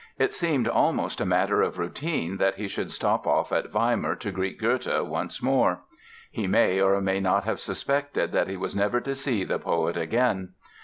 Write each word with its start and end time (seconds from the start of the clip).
It 0.17 0.33
seemed 0.33 0.67
almost 0.67 1.21
a 1.21 1.27
matter 1.27 1.61
of 1.61 1.77
routine 1.77 2.37
that 2.37 2.55
he 2.55 2.67
should 2.67 2.91
stop 2.91 3.27
off 3.27 3.51
at 3.51 3.69
Weimar 3.69 4.15
to 4.15 4.31
greet 4.31 4.57
Goethe 4.59 5.03
once 5.05 5.43
more. 5.43 5.81
He 6.31 6.47
may 6.47 6.81
or 6.81 6.99
may 6.99 7.19
not 7.19 7.43
have 7.43 7.59
suspected 7.59 8.31
that 8.31 8.47
he 8.47 8.57
was 8.57 8.75
never 8.75 8.99
to 9.01 9.13
see 9.13 9.43
the 9.43 9.59
poet 9.59 9.97
again. 9.97 10.53